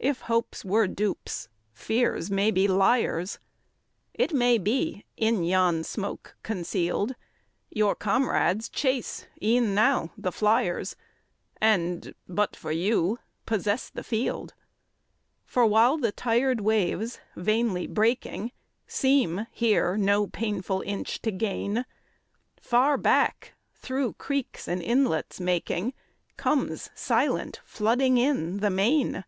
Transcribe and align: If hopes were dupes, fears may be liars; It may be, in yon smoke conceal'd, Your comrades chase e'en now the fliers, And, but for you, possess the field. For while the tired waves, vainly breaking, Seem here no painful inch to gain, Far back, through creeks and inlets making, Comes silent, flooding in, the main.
If 0.00 0.20
hopes 0.20 0.66
were 0.66 0.86
dupes, 0.86 1.48
fears 1.72 2.30
may 2.30 2.50
be 2.50 2.68
liars; 2.68 3.38
It 4.12 4.34
may 4.34 4.58
be, 4.58 5.02
in 5.16 5.44
yon 5.44 5.82
smoke 5.82 6.36
conceal'd, 6.42 7.14
Your 7.70 7.94
comrades 7.94 8.68
chase 8.68 9.24
e'en 9.42 9.74
now 9.74 10.12
the 10.18 10.30
fliers, 10.30 10.94
And, 11.58 12.14
but 12.28 12.54
for 12.54 12.70
you, 12.70 13.18
possess 13.46 13.88
the 13.88 14.04
field. 14.04 14.52
For 15.46 15.64
while 15.64 15.96
the 15.96 16.12
tired 16.12 16.60
waves, 16.60 17.18
vainly 17.34 17.86
breaking, 17.86 18.52
Seem 18.86 19.46
here 19.52 19.96
no 19.96 20.26
painful 20.26 20.82
inch 20.82 21.22
to 21.22 21.32
gain, 21.32 21.86
Far 22.60 22.98
back, 22.98 23.54
through 23.74 24.12
creeks 24.12 24.68
and 24.68 24.82
inlets 24.82 25.40
making, 25.40 25.94
Comes 26.36 26.90
silent, 26.94 27.62
flooding 27.64 28.18
in, 28.18 28.58
the 28.58 28.68
main. 28.68 29.24